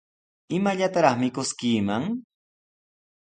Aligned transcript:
¿Imallataraq 0.57 1.15
mikuskiiman? 1.19 2.03